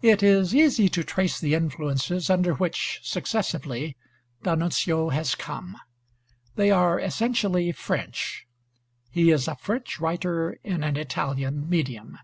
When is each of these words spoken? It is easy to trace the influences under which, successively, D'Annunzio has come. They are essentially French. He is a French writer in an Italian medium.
It 0.00 0.22
is 0.22 0.54
easy 0.54 0.88
to 0.90 1.02
trace 1.02 1.40
the 1.40 1.54
influences 1.54 2.30
under 2.30 2.54
which, 2.54 3.00
successively, 3.02 3.96
D'Annunzio 4.44 5.08
has 5.08 5.34
come. 5.34 5.76
They 6.54 6.70
are 6.70 7.00
essentially 7.00 7.72
French. 7.72 8.46
He 9.10 9.32
is 9.32 9.48
a 9.48 9.56
French 9.56 9.98
writer 9.98 10.60
in 10.62 10.84
an 10.84 10.96
Italian 10.96 11.68
medium. 11.68 12.16